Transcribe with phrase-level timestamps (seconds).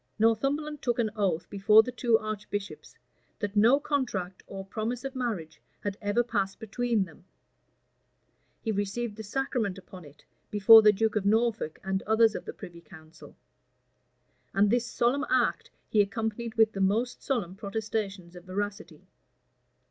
[0.17, 2.95] Northumberland took an oath before the two archbishops,
[3.37, 7.23] that no contract or promise of marriage had ever passed between them:
[8.63, 12.53] he received the sacrament upon it, before the duke of Norfolk and others of the
[12.53, 13.37] privy council;
[14.55, 19.05] and this solemn act he accompanied with the most solemn protestations of veracity.